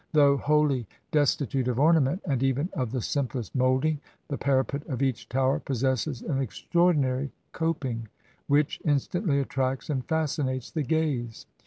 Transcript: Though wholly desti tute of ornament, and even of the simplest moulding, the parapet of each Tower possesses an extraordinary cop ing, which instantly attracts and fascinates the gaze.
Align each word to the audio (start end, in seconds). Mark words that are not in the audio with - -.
Though 0.13 0.35
wholly 0.37 0.87
desti 1.11 1.47
tute 1.47 1.67
of 1.67 1.79
ornament, 1.79 2.23
and 2.25 2.41
even 2.41 2.69
of 2.73 2.91
the 2.91 3.03
simplest 3.03 3.53
moulding, 3.53 3.99
the 4.29 4.37
parapet 4.39 4.83
of 4.87 5.03
each 5.03 5.29
Tower 5.29 5.59
possesses 5.59 6.23
an 6.23 6.39
extraordinary 6.41 7.31
cop 7.51 7.85
ing, 7.85 8.07
which 8.47 8.81
instantly 8.83 9.39
attracts 9.39 9.91
and 9.91 10.03
fascinates 10.03 10.71
the 10.71 10.81
gaze. 10.81 11.45